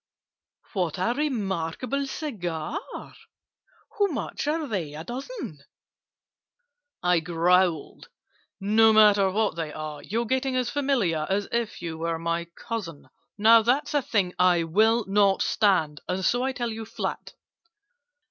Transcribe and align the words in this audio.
"What 0.73 0.97
a 0.97 1.13
re 1.15 1.29
markable 1.29 2.07
cigar! 2.07 2.79
How 2.91 4.07
much 4.07 4.47
are 4.47 4.65
they 4.65 4.95
a 4.95 5.03
dozen?" 5.03 5.59
I 7.03 7.19
growled 7.19 8.09
"No 8.59 8.93
matter 8.93 9.29
what 9.29 9.55
they 9.55 9.71
are! 9.71 10.01
You're 10.01 10.25
getting 10.25 10.55
as 10.55 10.71
familiar 10.71 11.27
As 11.29 11.47
if 11.51 11.83
you 11.83 11.99
were 11.99 12.17
my 12.17 12.45
cousin! 12.45 13.09
"Now 13.37 13.61
that's 13.61 13.93
a 13.93 14.01
thing 14.01 14.33
I 14.39 14.63
will 14.63 15.05
not 15.07 15.43
stand, 15.43 16.01
And 16.09 16.25
so 16.25 16.41
I 16.41 16.51
tell 16.51 16.71
you 16.71 16.83
flat." 16.83 17.33